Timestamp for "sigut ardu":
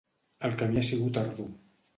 0.89-1.49